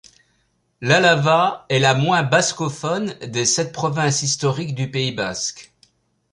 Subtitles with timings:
[0.81, 5.75] L'Alava est la moins bascophone des sept provinces historiques du Pays basque.